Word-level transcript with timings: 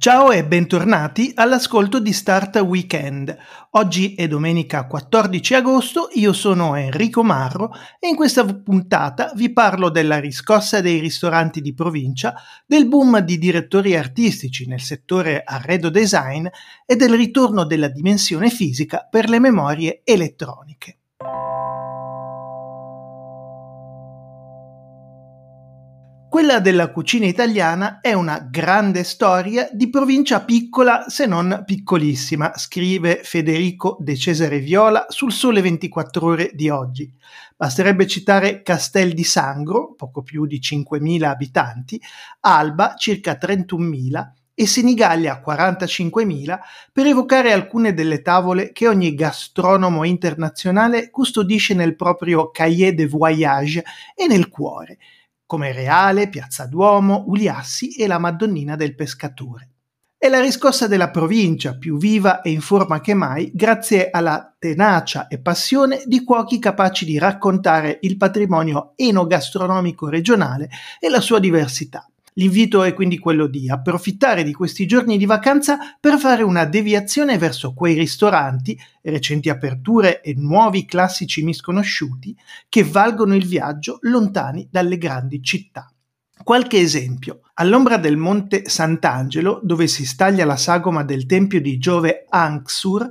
Ciao 0.00 0.30
e 0.30 0.44
bentornati 0.44 1.32
all'ascolto 1.34 1.98
di 1.98 2.12
Start 2.12 2.54
Weekend. 2.58 3.36
Oggi 3.70 4.14
è 4.14 4.28
domenica 4.28 4.86
14 4.86 5.54
agosto, 5.54 6.08
io 6.12 6.32
sono 6.32 6.76
Enrico 6.76 7.24
Marro 7.24 7.72
e 7.98 8.06
in 8.06 8.14
questa 8.14 8.44
puntata 8.44 9.32
vi 9.34 9.52
parlo 9.52 9.88
della 9.88 10.20
riscossa 10.20 10.80
dei 10.80 11.00
ristoranti 11.00 11.60
di 11.60 11.74
provincia, 11.74 12.34
del 12.64 12.86
boom 12.86 13.18
di 13.18 13.38
direttori 13.38 13.96
artistici 13.96 14.68
nel 14.68 14.82
settore 14.82 15.42
arredo 15.44 15.90
design 15.90 16.46
e 16.86 16.94
del 16.94 17.14
ritorno 17.14 17.64
della 17.64 17.88
dimensione 17.88 18.50
fisica 18.50 19.04
per 19.10 19.28
le 19.28 19.40
memorie 19.40 20.02
elettroniche. 20.04 20.98
Quella 26.38 26.60
della 26.60 26.92
cucina 26.92 27.26
italiana 27.26 27.98
è 28.00 28.12
una 28.12 28.38
grande 28.38 29.02
storia 29.02 29.68
di 29.72 29.90
provincia 29.90 30.44
piccola 30.44 31.08
se 31.08 31.26
non 31.26 31.64
piccolissima, 31.66 32.52
scrive 32.54 33.22
Federico 33.24 33.96
De 33.98 34.14
Cesare 34.14 34.60
Viola 34.60 35.06
sul 35.08 35.32
Sole 35.32 35.60
24 35.62 36.24
ore 36.24 36.52
di 36.54 36.68
oggi. 36.68 37.12
Basterebbe 37.56 38.06
citare 38.06 38.62
Castel 38.62 39.14
di 39.14 39.24
Sangro, 39.24 39.94
poco 39.96 40.22
più 40.22 40.46
di 40.46 40.60
5.000 40.60 41.24
abitanti, 41.24 42.00
Alba, 42.42 42.94
circa 42.96 43.36
31.000, 43.36 44.30
e 44.54 44.66
Senigallia 44.66 45.42
45.000 45.44 46.58
per 46.92 47.06
evocare 47.06 47.52
alcune 47.52 47.94
delle 47.94 48.22
tavole 48.22 48.70
che 48.70 48.86
ogni 48.86 49.14
gastronomo 49.14 50.04
internazionale 50.04 51.10
custodisce 51.10 51.74
nel 51.74 51.96
proprio 51.96 52.50
cahier 52.52 52.94
de 52.94 53.06
voyage 53.06 53.84
e 54.14 54.28
nel 54.28 54.48
cuore, 54.48 54.98
come 55.48 55.72
Reale, 55.72 56.28
Piazza 56.28 56.66
Duomo, 56.66 57.24
Uliassi 57.26 57.94
e 57.94 58.06
la 58.06 58.18
Madonnina 58.18 58.76
del 58.76 58.94
Pescatore. 58.94 59.70
È 60.18 60.28
la 60.28 60.40
riscossa 60.40 60.86
della 60.86 61.08
provincia 61.08 61.78
più 61.78 61.96
viva 61.96 62.42
e 62.42 62.50
in 62.50 62.60
forma 62.60 63.00
che 63.00 63.14
mai 63.14 63.50
grazie 63.54 64.10
alla 64.10 64.54
tenacia 64.58 65.26
e 65.26 65.40
passione 65.40 66.02
di 66.04 66.22
cuochi 66.22 66.58
capaci 66.58 67.06
di 67.06 67.18
raccontare 67.18 67.98
il 68.02 68.18
patrimonio 68.18 68.92
enogastronomico 68.94 70.10
regionale 70.10 70.68
e 71.00 71.08
la 71.08 71.22
sua 71.22 71.38
diversità. 71.38 72.06
L'invito 72.38 72.84
è 72.84 72.94
quindi 72.94 73.18
quello 73.18 73.48
di 73.48 73.68
approfittare 73.68 74.44
di 74.44 74.52
questi 74.52 74.86
giorni 74.86 75.18
di 75.18 75.26
vacanza 75.26 75.96
per 75.98 76.18
fare 76.18 76.44
una 76.44 76.64
deviazione 76.64 77.36
verso 77.36 77.74
quei 77.74 77.94
ristoranti, 77.94 78.78
recenti 79.02 79.48
aperture 79.48 80.20
e 80.20 80.34
nuovi 80.36 80.86
classici 80.86 81.42
misconosciuti 81.42 82.36
che 82.68 82.84
valgono 82.84 83.34
il 83.34 83.44
viaggio 83.44 83.98
lontani 84.02 84.68
dalle 84.70 84.98
grandi 84.98 85.42
città. 85.42 85.92
Qualche 86.44 86.78
esempio. 86.78 87.40
All'ombra 87.54 87.96
del 87.96 88.16
monte 88.16 88.68
Sant'Angelo, 88.68 89.58
dove 89.64 89.88
si 89.88 90.06
staglia 90.06 90.44
la 90.44 90.56
sagoma 90.56 91.02
del 91.02 91.26
tempio 91.26 91.60
di 91.60 91.76
Giove 91.78 92.24
Anxur, 92.28 93.08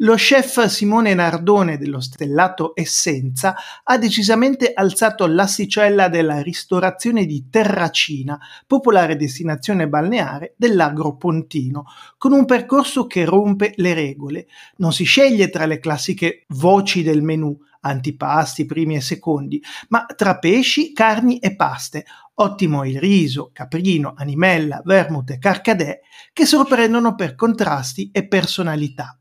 lo 0.00 0.14
chef 0.14 0.66
Simone 0.66 1.12
Nardone 1.14 1.76
dello 1.76 2.00
stellato 2.00 2.72
Essenza 2.74 3.56
ha 3.82 3.98
decisamente 3.98 4.72
alzato 4.72 5.26
l'assicella 5.26 6.08
della 6.08 6.40
ristorazione 6.40 7.24
di 7.24 7.48
Terracina, 7.50 8.38
popolare 8.66 9.16
destinazione 9.16 9.88
balneare 9.88 10.54
dell'Agro 10.56 11.16
Pontino, 11.16 11.84
con 12.16 12.32
un 12.32 12.44
percorso 12.44 13.06
che 13.06 13.24
rompe 13.24 13.72
le 13.76 13.94
regole. 13.94 14.46
Non 14.76 14.92
si 14.92 15.02
sceglie 15.02 15.48
tra 15.50 15.66
le 15.66 15.80
classiche 15.80 16.44
voci 16.48 17.02
del 17.02 17.22
menù, 17.22 17.58
antipasti, 17.80 18.66
primi 18.66 18.94
e 18.94 19.00
secondi, 19.00 19.60
ma 19.88 20.06
tra 20.14 20.38
pesci, 20.38 20.92
carni 20.92 21.38
e 21.38 21.56
paste. 21.56 22.04
Ottimo 22.34 22.84
il 22.84 23.00
riso, 23.00 23.50
caprino, 23.52 24.14
animella, 24.16 24.80
vermouth 24.84 25.30
e 25.30 25.38
carcadè 25.38 25.98
che 26.32 26.46
sorprendono 26.46 27.16
per 27.16 27.34
contrasti 27.34 28.10
e 28.12 28.28
personalità. 28.28 29.17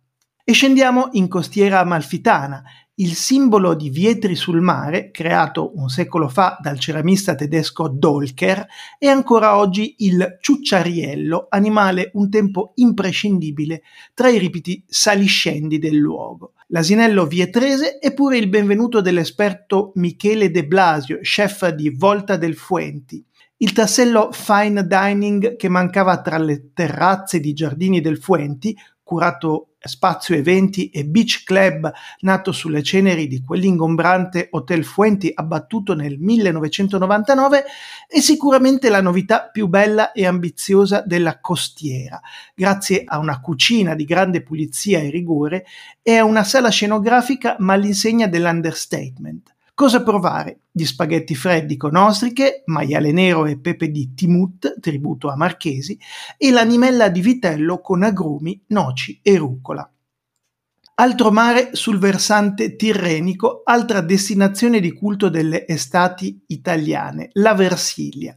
E 0.50 0.54
scendiamo 0.54 1.10
in 1.12 1.28
costiera 1.28 1.80
amalfitana, 1.80 2.64
il 3.00 3.16
simbolo 3.16 3.74
di 3.74 3.90
Vietri 3.90 4.34
sul 4.34 4.62
mare, 4.62 5.12
creato 5.12 5.74
un 5.76 5.90
secolo 5.90 6.30
fa 6.30 6.58
dal 6.62 6.80
ceramista 6.80 7.36
tedesco 7.36 7.90
Dolker, 7.90 8.66
è 8.98 9.08
ancora 9.08 9.58
oggi 9.58 9.96
il 9.98 10.38
ciucciariello, 10.40 11.48
animale 11.50 12.12
un 12.14 12.30
tempo 12.30 12.72
imprescindibile 12.76 13.82
tra 14.14 14.30
i 14.30 14.38
ripiti 14.38 14.82
saliscendi 14.88 15.80
del 15.80 15.98
luogo. 15.98 16.54
L'asinello 16.68 17.26
vietrese 17.26 17.98
è 17.98 18.14
pure 18.14 18.38
il 18.38 18.48
benvenuto 18.48 19.02
dell'esperto 19.02 19.92
Michele 19.96 20.50
De 20.50 20.66
Blasio, 20.66 21.20
chef 21.24 21.68
di 21.72 21.90
Volta 21.90 22.38
del 22.38 22.56
Fuenti. 22.56 23.22
Il 23.58 23.74
tassello 23.74 24.30
fine 24.32 24.88
dining 24.88 25.58
che 25.58 25.68
mancava 25.68 26.22
tra 26.22 26.38
le 26.38 26.72
terrazze 26.72 27.42
di 27.42 27.52
Giardini 27.52 28.00
del 28.00 28.18
Fuenti, 28.18 28.74
curato 29.04 29.67
spazio 29.80 30.36
eventi 30.36 30.90
e 30.90 31.06
beach 31.06 31.44
club 31.44 31.92
nato 32.22 32.52
sulle 32.52 32.84
ceneri 32.84 33.28
di 33.28 33.42
quell'ingombrante 33.42 34.48
Hotel 34.52 34.84
Fuenti 34.84 35.32
abbattuto 35.34 35.94
nel 35.94 36.18
1999 36.20 37.64
è 38.08 38.20
sicuramente 38.20 38.90
la 38.90 39.02
novità 39.02 39.50
più 39.52 39.68
bella 39.68 40.12
e 40.12 40.26
ambiziosa 40.26 41.02
della 41.02 41.40
costiera, 41.40 42.20
grazie 42.56 43.04
a 43.06 43.18
una 43.20 43.40
cucina 43.40 43.96
di 43.96 44.06
grande 44.06 44.42
pulizia 44.42 45.00
e 45.00 45.10
rigore 45.10 45.66
e 46.02 46.18
a 46.18 46.24
una 46.24 46.44
sala 46.44 46.70
scenografica 46.70 47.56
ma 47.60 47.74
all'insegna 47.74 48.28
dell'understatement. 48.28 49.56
Cosa 49.78 50.02
provare? 50.02 50.62
Gli 50.72 50.86
spaghetti 50.86 51.36
freddi 51.36 51.78
con 51.78 51.96
ostriche, 51.96 52.64
maiale 52.66 53.12
nero 53.12 53.46
e 53.46 53.60
pepe 53.60 53.92
di 53.92 54.16
Timut, 54.16 54.80
tributo 54.80 55.30
a 55.30 55.36
Marchesi, 55.36 56.00
e 56.36 56.50
l'animella 56.50 57.10
di 57.10 57.22
vitello 57.22 57.80
con 57.80 58.02
agrumi, 58.02 58.60
noci 58.70 59.20
e 59.22 59.38
rucola. 59.38 59.88
Altro 61.00 61.30
mare 61.30 61.70
sul 61.74 62.00
versante 62.00 62.76
tirrenico, 62.76 63.62
altra 63.64 64.02
destinazione 64.02 64.80
di 64.80 64.92
culto 64.92 65.30
delle 65.30 65.68
estati 65.68 66.42
italiane, 66.48 67.30
la 67.34 67.54
Versilia. 67.54 68.36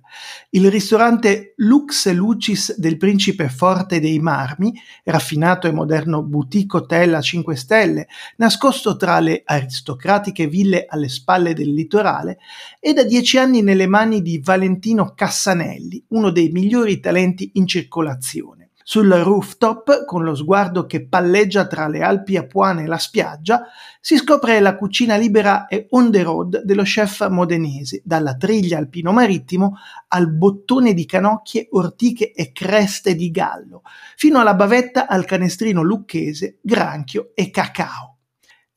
Il 0.51 0.71
ristorante 0.71 1.55
Lux 1.57 2.13
Lucis 2.13 2.77
del 2.77 2.99
Principe 2.99 3.49
Forte 3.49 3.99
dei 3.99 4.19
Marmi, 4.19 4.75
raffinato 5.05 5.69
e 5.69 5.73
moderno 5.73 6.23
boutique 6.23 6.81
hotel 6.81 7.15
a 7.15 7.23
5 7.23 7.57
stelle, 7.57 8.09
nascosto 8.37 8.95
tra 8.99 9.21
le 9.21 9.41
aristocratiche 9.43 10.47
ville 10.47 10.85
alle 10.87 11.09
spalle 11.09 11.55
del 11.55 11.73
litorale, 11.73 12.41
è 12.79 12.93
da 12.93 13.05
dieci 13.05 13.39
anni 13.39 13.63
nelle 13.63 13.87
mani 13.87 14.21
di 14.21 14.39
Valentino 14.39 15.15
Cassanelli, 15.15 16.05
uno 16.09 16.29
dei 16.29 16.51
migliori 16.51 17.01
talenti 17.01 17.53
in 17.55 17.67
circolazione. 17.67 18.60
Sul 18.91 19.09
rooftop, 19.09 20.05
con 20.05 20.25
lo 20.25 20.35
sguardo 20.35 20.85
che 20.85 21.07
palleggia 21.07 21.69
tra 21.69 21.87
le 21.87 22.01
Alpi 22.01 22.37
Apuane 22.37 22.83
e 22.83 22.87
la 22.89 22.99
spiaggia, 22.99 23.63
si 24.01 24.17
scopre 24.17 24.59
la 24.59 24.75
cucina 24.75 25.15
libera 25.15 25.69
e 25.69 25.87
on 25.91 26.11
the 26.11 26.25
road 26.25 26.63
dello 26.65 26.83
chef 26.83 27.29
modenese, 27.29 28.03
dalla 28.05 28.35
triglia 28.35 28.79
alpino 28.79 29.13
marittimo 29.13 29.77
al 30.09 30.29
bottone 30.33 30.93
di 30.93 31.07
canocchie, 31.07 31.69
ortiche 31.71 32.33
e 32.33 32.51
creste 32.51 33.15
di 33.15 33.31
gallo, 33.31 33.83
fino 34.17 34.41
alla 34.41 34.55
bavetta 34.55 35.07
al 35.07 35.25
canestrino 35.25 35.83
lucchese, 35.83 36.59
granchio 36.61 37.31
e 37.35 37.49
cacao 37.51 38.17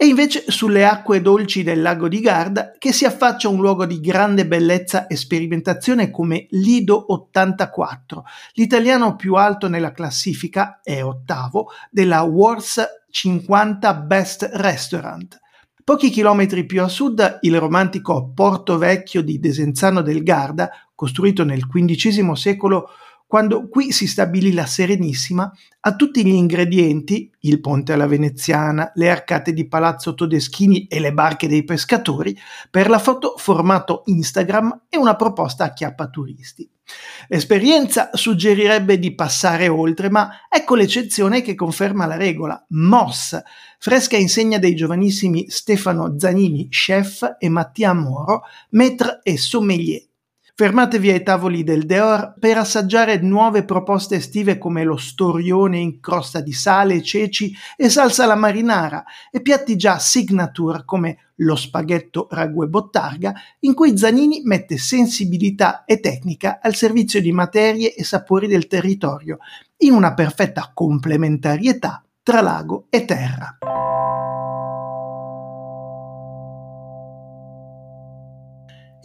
e 0.04 0.08
invece 0.08 0.44
sulle 0.52 0.86
acque 0.86 1.22
dolci 1.22 1.64
del 1.64 1.82
lago 1.82 2.10
di 2.10 2.20
Garda 2.20 2.74
che 2.78 2.92
si 2.92 3.06
affaccia 3.06 3.48
un 3.48 3.62
luogo 3.62 3.86
di 3.86 4.02
grande 4.02 4.46
bellezza 4.46 5.08
e 5.08 5.16
sperimentazione 5.16 6.12
come 6.12 6.48
Lido 6.50 7.14
84, 7.14 8.26
l'italiano 8.56 9.16
più 9.16 9.36
alto 9.36 9.70
nella 9.70 9.94
classifica, 9.94 10.82
è 10.84 11.02
ottavo, 11.02 11.70
della 11.90 12.22
World's 12.24 12.86
50 13.12 13.94
Best 13.94 14.50
Restaurant. 14.56 15.40
Pochi 15.86 16.10
chilometri 16.10 16.66
più 16.66 16.84
a 16.84 16.90
sud 16.90 17.38
il 17.40 17.58
romantico 17.58 18.30
Porto 18.36 18.78
Vecchio 18.78 19.22
di 19.22 19.40
Desenzano 19.40 20.02
del 20.02 20.22
Garda, 20.22 20.70
costruito 20.94 21.46
nel 21.46 21.66
XV 21.66 22.34
secolo 22.34 22.90
quando 23.28 23.68
qui 23.68 23.92
si 23.92 24.06
stabilì 24.06 24.54
la 24.54 24.66
Serenissima, 24.66 25.52
ha 25.82 25.96
tutti 25.96 26.24
gli 26.24 26.34
ingredienti, 26.34 27.32
il 27.42 27.60
ponte 27.60 27.94
alla 27.94 28.08
veneziana, 28.08 28.92
le 28.96 29.10
arcate 29.10 29.54
di 29.54 29.68
Palazzo 29.68 30.14
Todeschini 30.14 30.86
e 30.88 31.00
le 31.00 31.14
barche 31.14 31.48
dei 31.48 31.64
pescatori, 31.64 32.38
per 32.70 32.90
la 32.90 33.00
foto 33.00 33.36
formato 33.38 34.04
Instagram 34.06 34.84
e 34.88 34.98
una 34.98 35.16
proposta 35.16 35.64
a 35.64 35.74
chiappa 35.74 36.10
turisti. 36.10 36.70
L'esperienza 37.30 38.10
suggerirebbe 38.14 39.00
di 39.00 39.16
passare 39.16 39.68
oltre, 39.68 40.10
ma 40.10 40.30
ecco 40.50 40.76
l'eccezione 40.76 41.42
che 41.42 41.56
conferma 41.56 42.06
la 42.06 42.18
regola. 42.18 42.64
Moss, 42.70 43.42
fresca 43.80 44.18
insegna 44.18 44.60
dei 44.60 44.76
giovanissimi 44.76 45.50
Stefano 45.50 46.20
Zanini, 46.20 46.68
chef, 46.70 47.38
e 47.40 47.50
Mattia 47.50 47.94
Moro, 47.94 48.44
maître 48.72 49.22
e 49.24 49.38
sommelier. 49.38 50.13
Fermatevi 50.56 51.10
ai 51.10 51.24
tavoli 51.24 51.64
del 51.64 51.88
Deor 51.88 52.36
per 52.38 52.60
assaggiare 52.60 53.18
nuove 53.18 53.66
proposte 53.66 54.18
estive 54.18 54.60
come 54.60 54.84
lo 54.84 54.98
storione 54.98 55.80
in 55.80 56.00
crosta 56.00 56.42
di 56.42 56.54
sale, 56.54 57.02
ceci 57.02 57.52
e 57.76 57.90
salsa 57.90 58.26
alla 58.26 58.36
marinara 58.36 59.04
e 59.32 59.42
piatti 59.42 59.76
già 59.76 59.98
signature 59.98 60.84
come 60.86 61.32
lo 61.38 61.56
spaghetto 61.56 62.28
ragù 62.30 62.62
e 62.62 62.68
bottarga, 62.68 63.34
in 63.62 63.74
cui 63.74 63.98
Zanini 63.98 64.42
mette 64.44 64.78
sensibilità 64.78 65.86
e 65.86 66.00
tecnica 66.00 66.60
al 66.62 66.76
servizio 66.76 67.20
di 67.20 67.32
materie 67.32 67.96
e 67.96 68.04
sapori 68.04 68.46
del 68.46 68.68
territorio, 68.68 69.40
in 69.78 69.94
una 69.94 70.14
perfetta 70.14 70.70
complementarietà 70.72 72.04
tra 72.22 72.42
lago 72.42 72.86
e 72.92 73.06
terra. 73.06 73.58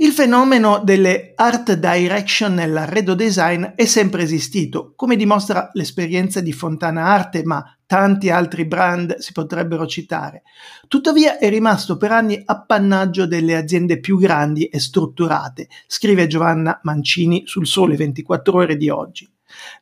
Il 0.00 0.12
fenomeno 0.12 0.81
delle 0.85 1.33
art 1.35 1.73
direction 1.73 2.55
nell'arredo 2.55 3.15
design 3.15 3.65
è 3.75 3.85
sempre 3.85 4.23
esistito, 4.23 4.93
come 4.95 5.17
dimostra 5.17 5.71
l'esperienza 5.73 6.41
di 6.41 6.53
Fontana 6.53 7.06
Arte, 7.06 7.43
ma 7.43 7.77
tanti 7.85 8.31
altri 8.31 8.65
brand 8.65 9.17
si 9.17 9.33
potrebbero 9.33 9.89
citare. 9.89 10.45
Tuttavia 10.87 11.39
è 11.39 11.49
rimasto 11.49 11.97
per 11.97 12.12
anni 12.12 12.41
appannaggio 12.45 13.27
delle 13.27 13.56
aziende 13.56 13.99
più 13.99 14.21
grandi 14.21 14.67
e 14.67 14.79
strutturate, 14.79 15.67
scrive 15.89 16.29
Giovanna 16.29 16.79
Mancini 16.85 17.43
sul 17.47 17.67
Sole 17.67 17.97
24 17.97 18.56
ore 18.56 18.77
di 18.77 18.89
oggi. 18.91 19.29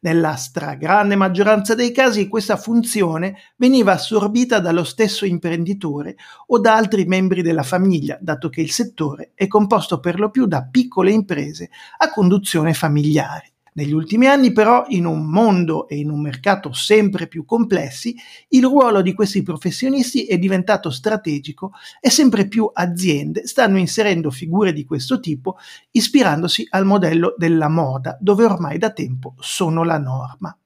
Nella 0.01 0.37
stragrande 0.37 1.17
maggioranza 1.17 1.75
dei 1.75 1.93
casi 1.93 2.29
questa 2.29 2.57
funzione 2.57 3.37
veniva 3.57 3.93
assorbita 3.93 4.61
dallo 4.61 4.85
stesso 4.85 5.25
imprenditore 5.25 6.17
o 6.47 6.59
da 6.59 6.77
altri 6.77 7.05
membri 7.05 7.43
della 7.43 7.63
famiglia, 7.63 8.19
dato 8.21 8.49
che 8.49 8.61
il 8.61 8.71
settore 8.71 9.33
è 9.35 9.47
composto 9.47 10.01
per 10.01 10.19
lo 10.19 10.31
più 10.31 10.47
da 10.47 10.63
piccole 10.63 11.11
imprese 11.11 11.71
a 11.99 12.11
conduzione 12.11 12.75
familiare. 12.75 13.56
Negli 13.77 13.93
ultimi 13.93 14.27
anni 14.27 14.53
però, 14.53 14.87
in 14.89 15.05
un 15.05 15.27
mondo 15.27 15.87
e 15.87 15.99
in 15.99 16.11
un 16.11 16.23
mercato 16.23 16.73
sempre 16.73 17.27
più 17.27 17.45
complessi, 17.45 18.17
il 18.49 18.63
ruolo 18.63 19.03
di 19.03 19.13
questi 19.13 19.43
professionisti 19.43 20.25
è 20.25 20.39
diventato 20.39 20.91
strategico 20.91 21.73
e 22.01 22.09
sempre 22.09 22.49
più 22.49 22.71
aziende 22.73 23.47
stanno 23.47 23.77
inserendo 23.77 24.31
figure 24.31 24.73
di 24.73 24.87
questo 24.87 25.21
tipo 25.21 25.59
ispirandosi 25.91 26.67
al 26.71 26.87
modello 26.87 27.35
della 27.37 27.69
moda, 27.69 28.17
dove 28.19 28.45
ormai 28.45 28.79
da 28.79 28.93
tempo 28.93 29.35
sono 29.41 29.85
la 29.85 29.99
norma. 29.99 30.57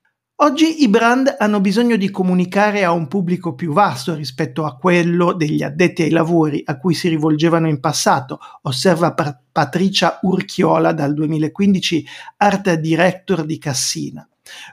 Oggi 0.42 0.82
i 0.82 0.88
brand 0.88 1.37
hanno 1.38 1.60
bisogno 1.60 1.96
di 1.96 2.10
comunicare 2.10 2.82
a 2.82 2.92
un 2.92 3.08
pubblico 3.08 3.54
più 3.54 3.75
vasto 3.75 4.14
rispetto 4.14 4.64
a 4.64 4.75
quello 4.75 5.34
degli 5.34 5.62
addetti 5.62 6.00
ai 6.00 6.08
lavori 6.08 6.62
a 6.64 6.78
cui 6.78 6.94
si 6.94 7.10
rivolgevano 7.10 7.69
in 7.69 7.78
passato, 7.78 8.38
osserva 8.62 9.14
Patricia 9.52 10.19
Urchiola 10.22 10.92
dal 10.92 11.12
2015, 11.12 12.06
Art 12.38 12.72
Director 12.72 13.44
di 13.44 13.58
Cassina. 13.58 14.26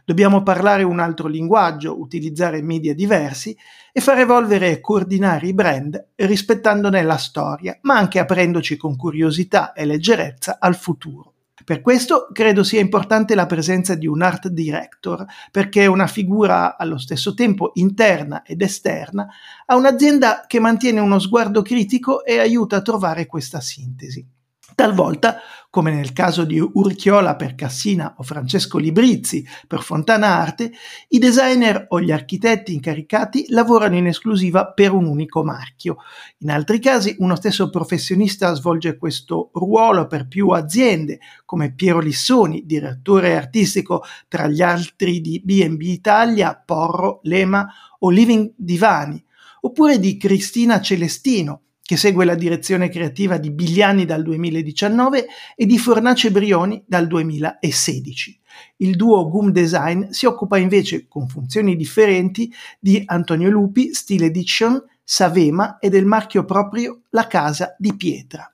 Dobbiamo 0.06 0.42
parlare 0.42 0.84
un 0.84 1.00
altro 1.00 1.28
linguaggio, 1.28 2.00
utilizzare 2.00 2.62
media 2.62 2.96
diversi 2.96 3.54
e 3.92 4.00
far 4.00 4.20
evolvere 4.20 4.72
e 4.72 4.80
coordinare 4.80 5.48
i 5.48 5.54
brand 5.54 6.12
rispettandone 6.16 7.04
la 7.04 7.18
storia, 7.18 7.78
ma 7.82 7.98
anche 7.98 8.20
aprendoci 8.20 8.78
con 8.78 8.96
curiosità 8.96 9.74
e 9.74 9.84
leggerezza 9.84 10.60
al 10.62 10.78
futuro. 10.78 11.34
Per 11.66 11.82
questo 11.82 12.28
credo 12.32 12.64
sia 12.64 12.80
importante 12.80 13.34
la 13.34 13.48
presenza 13.48 13.96
di 13.96 14.06
un 14.06 14.22
art 14.22 14.48
director, 14.48 15.26
perché 15.52 15.84
è 15.84 15.88
una 15.88 16.08
figura 16.08 16.78
allo 16.78 16.98
stesso 16.98 17.34
tempo 17.34 17.72
interna 17.76 18.44
ed 18.44 18.62
esterna 18.62 19.28
a 19.66 19.76
un'azienda 19.76 20.46
che 20.46 20.60
mantiene 20.60 21.00
uno 21.00 21.20
sguardo 21.20 21.64
critico 21.64 22.24
e 22.24 22.40
aiuta 22.40 22.78
a 22.78 22.82
trovare 22.82 23.26
questa 23.26 23.60
sintesi. 23.60 24.37
Talvolta, 24.78 25.40
come 25.72 25.92
nel 25.92 26.14
caso 26.14 26.44
di 26.44 26.60
Urchiola 26.60 27.36
per 27.36 27.56
Cassina 27.56 28.14
o 28.20 28.22
Francesco 28.22 28.78
Librizzi 28.78 29.44
per 29.66 29.82
Fontana 29.82 30.28
Arte, 30.28 30.72
i 31.08 31.18
designer 31.18 31.88
o 31.90 32.00
gli 32.00 32.12
architetti 32.12 32.76
incaricati 32.76 33.48
lavorano 33.50 33.96
in 33.96 34.06
esclusiva 34.06 34.72
per 34.72 34.92
un 34.92 35.08
unico 35.08 35.44
marchio. 35.44 35.98
In 36.42 36.52
altri 36.52 36.78
casi 36.78 37.16
uno 37.18 37.36
stesso 37.36 37.72
professionista 37.72 38.54
svolge 38.54 38.98
questo 38.98 39.50
ruolo 39.54 40.06
per 40.06 40.28
più 40.28 40.50
aziende, 40.50 41.22
come 41.44 41.74
Piero 41.74 41.98
Lissoni, 41.98 42.64
direttore 42.64 43.36
artistico 43.36 44.04
tra 44.28 44.46
gli 44.46 44.62
altri 44.62 45.22
di 45.22 45.42
B&B 45.44 45.82
Italia, 45.82 46.56
Porro, 46.64 47.22
Lema 47.24 47.68
o 47.98 48.12
Living 48.12 48.54
Divani, 48.56 49.26
oppure 49.62 49.98
di 49.98 50.18
Cristina 50.18 50.80
Celestino, 50.80 51.62
che 51.88 51.96
segue 51.96 52.26
la 52.26 52.36
direzione 52.36 52.90
creativa 52.90 53.38
di 53.38 53.50
Bigliani 53.50 54.04
dal 54.04 54.22
2019 54.22 55.26
e 55.56 55.66
di 55.66 55.78
Fornace 55.80 56.32
Brioni 56.32 56.84
dal 56.86 57.08
2016. 57.08 58.40
Il 58.78 58.98
duo 58.98 59.30
Goom 59.30 59.52
Design 59.52 60.10
si 60.10 60.26
occupa 60.26 60.58
invece, 60.58 61.08
con 61.08 61.30
funzioni 61.30 61.78
differenti, 61.78 62.54
di 62.78 63.02
Antonio 63.06 63.50
Lupi, 63.50 63.94
Stile 63.94 64.26
Edition, 64.26 64.84
Savema 65.02 65.80
e 65.80 65.88
del 65.88 66.04
marchio 66.04 66.44
proprio 66.44 67.04
La 67.12 67.26
Casa 67.26 67.74
di 67.80 67.96
Pietra. 67.96 68.52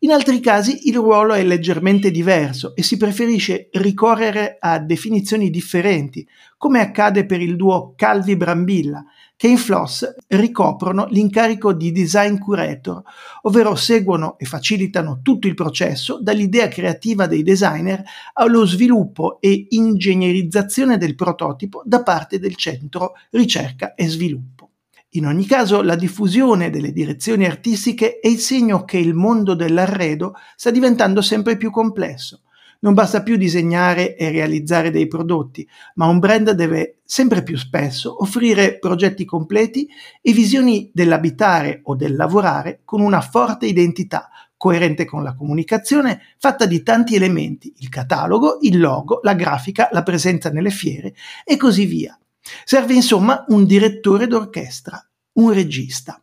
In 0.00 0.12
altri 0.12 0.38
casi 0.38 0.86
il 0.88 0.94
ruolo 0.94 1.34
è 1.34 1.42
leggermente 1.42 2.12
diverso 2.12 2.76
e 2.76 2.84
si 2.84 2.96
preferisce 2.96 3.70
ricorrere 3.72 4.56
a 4.60 4.78
definizioni 4.78 5.50
differenti, 5.50 6.24
come 6.56 6.78
accade 6.78 7.26
per 7.26 7.40
il 7.40 7.56
duo 7.56 7.94
Calvi 7.96 8.36
Brambilla, 8.36 9.04
che 9.38 9.46
in 9.46 9.56
Floss 9.56 10.16
ricoprono 10.26 11.06
l'incarico 11.10 11.72
di 11.72 11.92
design 11.92 12.38
curator, 12.38 13.00
ovvero 13.42 13.76
seguono 13.76 14.36
e 14.36 14.44
facilitano 14.44 15.20
tutto 15.22 15.46
il 15.46 15.54
processo 15.54 16.18
dall'idea 16.20 16.66
creativa 16.66 17.28
dei 17.28 17.44
designer 17.44 18.02
allo 18.32 18.66
sviluppo 18.66 19.40
e 19.40 19.68
ingegnerizzazione 19.68 20.98
del 20.98 21.14
prototipo 21.14 21.82
da 21.84 22.02
parte 22.02 22.40
del 22.40 22.56
centro 22.56 23.12
ricerca 23.30 23.94
e 23.94 24.08
sviluppo. 24.08 24.70
In 25.10 25.26
ogni 25.26 25.46
caso, 25.46 25.82
la 25.82 25.94
diffusione 25.94 26.68
delle 26.68 26.90
direzioni 26.90 27.46
artistiche 27.46 28.18
è 28.18 28.26
il 28.26 28.40
segno 28.40 28.84
che 28.84 28.98
il 28.98 29.14
mondo 29.14 29.54
dell'arredo 29.54 30.34
sta 30.56 30.72
diventando 30.72 31.22
sempre 31.22 31.56
più 31.56 31.70
complesso 31.70 32.42
non 32.80 32.94
basta 32.94 33.22
più 33.22 33.36
disegnare 33.36 34.16
e 34.16 34.30
realizzare 34.30 34.90
dei 34.90 35.06
prodotti, 35.06 35.66
ma 35.94 36.06
un 36.06 36.18
brand 36.18 36.50
deve 36.52 36.98
sempre 37.04 37.42
più 37.42 37.56
spesso 37.56 38.22
offrire 38.22 38.78
progetti 38.78 39.24
completi 39.24 39.88
e 40.20 40.32
visioni 40.32 40.90
dell'abitare 40.92 41.80
o 41.84 41.96
del 41.96 42.14
lavorare 42.14 42.82
con 42.84 43.00
una 43.00 43.20
forte 43.20 43.66
identità, 43.66 44.28
coerente 44.56 45.04
con 45.04 45.22
la 45.22 45.34
comunicazione, 45.34 46.20
fatta 46.38 46.66
di 46.66 46.82
tanti 46.82 47.14
elementi, 47.14 47.72
il 47.78 47.88
catalogo, 47.88 48.58
il 48.62 48.78
logo, 48.78 49.20
la 49.22 49.34
grafica, 49.34 49.88
la 49.92 50.02
presenza 50.02 50.50
nelle 50.50 50.70
fiere 50.70 51.14
e 51.44 51.56
così 51.56 51.86
via. 51.86 52.18
Serve 52.64 52.94
insomma 52.94 53.44
un 53.48 53.64
direttore 53.64 54.26
d'orchestra, 54.26 55.02
un 55.34 55.52
regista. 55.52 56.20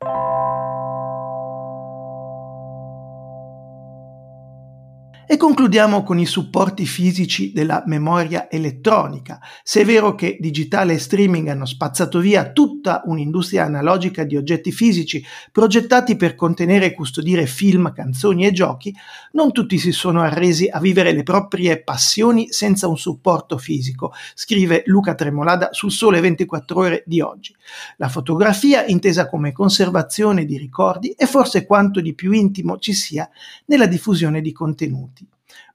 E 5.28 5.38
concludiamo 5.38 6.04
con 6.04 6.20
i 6.20 6.26
supporti 6.28 6.86
fisici 6.86 7.52
della 7.52 7.82
memoria 7.88 8.48
elettronica. 8.48 9.40
Se 9.64 9.82
è 9.82 9.86
vero 9.86 10.14
che 10.14 10.38
digitale 10.40 10.94
e 10.94 11.00
streaming 11.00 11.48
hanno 11.48 11.66
spazzato 11.66 12.20
via 12.20 12.52
tutta 12.52 13.02
un'industria 13.06 13.66
analogica 13.66 14.24
di 14.24 14.38
oggetti 14.38 14.72
fisici 14.72 15.26
progettati 15.52 16.16
per 16.16 16.36
contenere 16.36 16.86
e 16.86 16.94
custodire 16.94 17.48
film, 17.48 17.92
canzoni 17.92 18.46
e 18.46 18.52
giochi, 18.52 18.94
non 19.32 19.52
tutti 19.52 19.80
si 19.80 19.92
sono 19.92 20.22
arresi 20.22 20.68
a 20.68 20.80
vivere 20.80 21.12
le 21.12 21.24
proprie 21.24 21.82
passioni 21.82 22.52
senza 22.52 22.88
un 22.88 22.98
supporto 22.98 23.58
fisico, 23.58 24.14
scrive 24.36 24.84
Luca 24.86 25.16
Tremolada 25.16 25.70
sul 25.72 25.92
Sole 25.92 26.20
24 26.22 26.80
ore 26.80 27.04
di 27.08 27.20
oggi. 27.22 27.56
La 27.98 28.10
fotografia, 28.10 28.86
intesa 28.86 29.28
come 29.28 29.52
conservazione 29.52 30.46
di 30.46 30.60
ricordi, 30.60 31.16
è 31.18 31.26
forse 31.26 31.66
quanto 31.66 32.00
di 32.00 32.14
più 32.14 32.32
intimo 32.32 32.78
ci 32.78 32.94
sia 32.94 33.28
nella 33.66 33.88
diffusione 33.88 34.40
di 34.42 34.52
contenuti. 34.52 35.25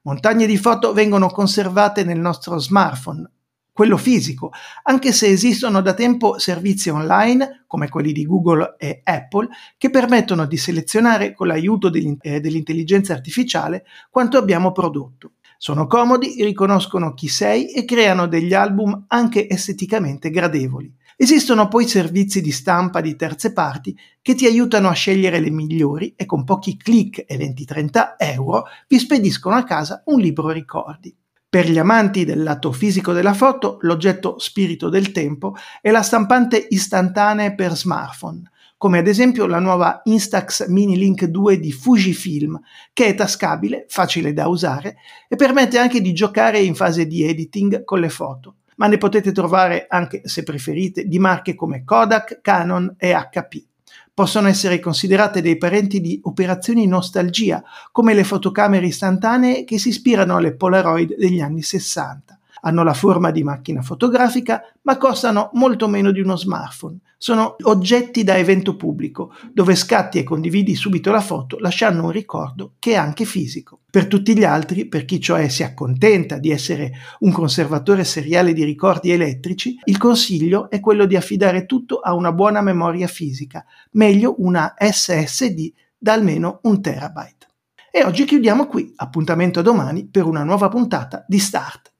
Montagne 0.03 0.47
di 0.47 0.57
foto 0.57 0.93
vengono 0.93 1.27
conservate 1.29 2.03
nel 2.03 2.17
nostro 2.17 2.57
smartphone, 2.57 3.29
quello 3.71 3.97
fisico, 3.97 4.51
anche 4.83 5.11
se 5.11 5.27
esistono 5.27 5.79
da 5.81 5.93
tempo 5.93 6.39
servizi 6.39 6.89
online, 6.89 7.65
come 7.67 7.87
quelli 7.87 8.11
di 8.11 8.25
Google 8.25 8.75
e 8.79 9.01
Apple, 9.03 9.47
che 9.77 9.91
permettono 9.91 10.47
di 10.47 10.57
selezionare 10.57 11.35
con 11.35 11.45
l'aiuto 11.45 11.91
eh, 11.93 12.39
dell'intelligenza 12.39 13.13
artificiale 13.13 13.85
quanto 14.09 14.39
abbiamo 14.39 14.71
prodotto. 14.71 15.33
Sono 15.57 15.85
comodi, 15.85 16.43
riconoscono 16.43 17.13
chi 17.13 17.27
sei 17.27 17.71
e 17.71 17.85
creano 17.85 18.25
degli 18.25 18.55
album 18.55 19.05
anche 19.07 19.47
esteticamente 19.47 20.31
gradevoli. 20.31 20.91
Esistono 21.21 21.67
poi 21.67 21.87
servizi 21.87 22.41
di 22.41 22.49
stampa 22.51 22.99
di 22.99 23.15
terze 23.15 23.53
parti 23.53 23.95
che 24.23 24.33
ti 24.33 24.47
aiutano 24.47 24.89
a 24.89 24.93
scegliere 24.93 25.39
le 25.39 25.51
migliori 25.51 26.15
e 26.15 26.25
con 26.25 26.43
pochi 26.43 26.75
clic 26.75 27.25
e 27.27 27.37
20-30 27.37 28.15
euro 28.17 28.63
vi 28.87 28.97
spediscono 28.97 29.55
a 29.55 29.63
casa 29.63 30.01
un 30.05 30.19
libro 30.19 30.49
ricordi. 30.49 31.15
Per 31.47 31.69
gli 31.69 31.77
amanti 31.77 32.25
del 32.25 32.41
lato 32.41 32.71
fisico 32.71 33.13
della 33.13 33.35
foto, 33.35 33.77
l'oggetto 33.81 34.39
spirito 34.39 34.89
del 34.89 35.11
tempo 35.11 35.53
è 35.79 35.91
la 35.91 36.01
stampante 36.01 36.65
istantanea 36.69 37.53
per 37.53 37.77
smartphone. 37.77 38.49
come 38.77 38.97
ad 38.97 39.05
esempio 39.05 39.45
la 39.45 39.59
nuova 39.59 40.01
Instax 40.05 40.65
Mini 40.69 40.97
Link 40.97 41.25
2 41.25 41.59
di 41.59 41.71
Fujifilm, 41.71 42.59
che 42.93 43.05
è 43.05 43.13
tascabile, 43.13 43.85
facile 43.87 44.33
da 44.33 44.47
usare 44.47 44.95
e 45.27 45.35
permette 45.35 45.77
anche 45.77 46.01
di 46.01 46.13
giocare 46.13 46.57
in 46.61 46.73
fase 46.73 47.05
di 47.05 47.21
editing 47.21 47.83
con 47.83 47.99
le 47.99 48.09
foto. 48.09 48.55
Ma 48.81 48.87
ne 48.87 48.97
potete 48.97 49.31
trovare 49.31 49.85
anche, 49.87 50.23
se 50.25 50.41
preferite, 50.41 51.05
di 51.05 51.19
marche 51.19 51.53
come 51.53 51.83
Kodak, 51.83 52.41
Canon 52.41 52.95
e 52.97 53.13
HP. 53.13 53.63
Possono 54.11 54.47
essere 54.47 54.79
considerate 54.79 55.39
dei 55.39 55.55
parenti 55.55 56.01
di 56.01 56.19
operazioni 56.23 56.87
nostalgia, 56.87 57.61
come 57.91 58.15
le 58.15 58.23
fotocamere 58.23 58.87
istantanee 58.87 59.65
che 59.65 59.77
si 59.77 59.89
ispirano 59.89 60.35
alle 60.35 60.55
Polaroid 60.55 61.15
degli 61.15 61.41
anni 61.41 61.61
60 61.61 62.39
hanno 62.61 62.83
la 62.83 62.93
forma 62.93 63.31
di 63.31 63.43
macchina 63.43 63.81
fotografica, 63.81 64.61
ma 64.83 64.97
costano 64.97 65.49
molto 65.53 65.87
meno 65.87 66.11
di 66.11 66.19
uno 66.19 66.35
smartphone. 66.35 66.99
Sono 67.17 67.55
oggetti 67.63 68.23
da 68.23 68.37
evento 68.37 68.75
pubblico, 68.75 69.33
dove 69.53 69.75
scatti 69.75 70.17
e 70.17 70.23
condividi 70.23 70.73
subito 70.73 71.11
la 71.11 71.21
foto 71.21 71.59
lasciando 71.59 72.03
un 72.03 72.11
ricordo 72.11 72.73
che 72.79 72.93
è 72.93 72.95
anche 72.95 73.25
fisico. 73.25 73.81
Per 73.91 74.07
tutti 74.07 74.35
gli 74.35 74.43
altri, 74.43 74.87
per 74.87 75.05
chi 75.05 75.19
cioè 75.19 75.47
si 75.47 75.63
accontenta 75.63 76.39
di 76.39 76.49
essere 76.49 76.91
un 77.19 77.31
conservatore 77.31 78.03
seriale 78.03 78.53
di 78.53 78.63
ricordi 78.63 79.11
elettrici, 79.11 79.77
il 79.83 79.97
consiglio 79.97 80.69
è 80.69 80.79
quello 80.79 81.05
di 81.05 81.15
affidare 81.15 81.65
tutto 81.65 81.99
a 81.99 82.13
una 82.13 82.31
buona 82.31 82.61
memoria 82.61 83.07
fisica, 83.07 83.63
meglio 83.91 84.35
una 84.39 84.73
SSD 84.77 85.71
da 85.97 86.13
almeno 86.13 86.59
un 86.63 86.81
terabyte. 86.81 87.47
E 87.91 88.03
oggi 88.03 88.23
chiudiamo 88.23 88.67
qui, 88.67 88.93
appuntamento 88.95 89.59
a 89.59 89.63
domani 89.63 90.07
per 90.07 90.25
una 90.25 90.43
nuova 90.43 90.69
puntata 90.69 91.25
di 91.27 91.37
Start 91.37 91.90